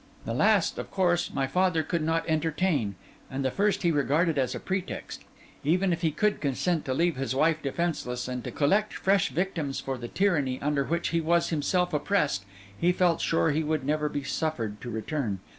[0.25, 2.95] The last, of course, my father could not entertain,
[3.29, 5.23] and the first he regarded as a pretext:
[5.63, 9.79] even if he could consent to leave his wife defenceless, and to collect fresh victims
[9.79, 12.45] for the tyranny under which he was himself oppressed,
[12.75, 15.39] he felt sure he would never be suffered to return.